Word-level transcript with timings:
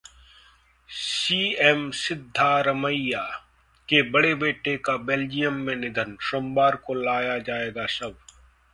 CM 0.89 1.89
Siddaramaiah 1.91 3.21
के 3.89 4.01
बड़े 4.11 4.33
बेटे 4.35 4.75
का 4.77 4.97
बेल्जियम 4.97 5.61
में 5.61 5.75
निधन, 5.75 6.17
सोमवार 6.21 6.75
को 6.75 6.93
लाया 6.93 7.37
जाएगा 7.39 7.85
शव 7.89 8.15